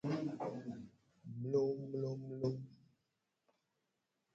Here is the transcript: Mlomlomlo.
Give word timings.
Mlomlomlo. 1.39 2.51